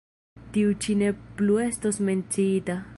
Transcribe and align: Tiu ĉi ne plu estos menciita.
Tiu 0.55 0.71
ĉi 0.85 0.95
ne 1.03 1.11
plu 1.41 1.61
estos 1.67 2.05
menciita. 2.09 2.85